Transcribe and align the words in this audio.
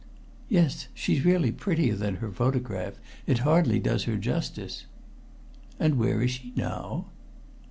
"Yes. 0.49 0.87
She's 0.95 1.23
really 1.23 1.51
prettier 1.51 1.95
than 1.95 2.15
her 2.15 2.31
photograph. 2.31 2.95
It 3.27 3.37
hardly 3.45 3.79
does 3.79 4.05
her 4.05 4.17
justice." 4.17 4.87
"And 5.79 5.99
where 5.99 6.23
is 6.23 6.31
she 6.31 6.51
now?" 6.55 7.05